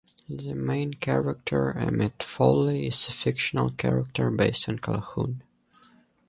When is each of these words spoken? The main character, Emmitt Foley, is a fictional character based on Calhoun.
The 0.27 0.55
main 0.55 0.95
character, 0.95 1.75
Emmitt 1.77 2.23
Foley, 2.23 2.87
is 2.87 3.07
a 3.07 3.11
fictional 3.11 3.69
character 3.69 4.31
based 4.31 4.67
on 4.67 4.79
Calhoun. 4.79 5.43